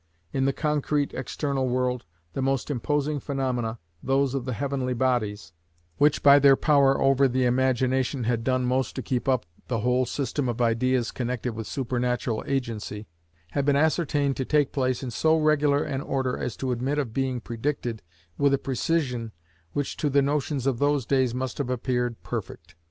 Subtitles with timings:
[0.33, 5.53] In the concrete external world, the most imposing phaenomena, those of the heavenly bodies,
[5.99, 10.07] which by their power over the imagination had done most to keep up the whole
[10.07, 13.05] system of ideas connected with supernatural agency,
[13.51, 17.13] had been ascertained to take place in so regular an order as to admit of
[17.13, 18.01] being predicted
[18.39, 19.31] with a precision
[19.73, 22.73] which to the notions of those days must have appeared perfect.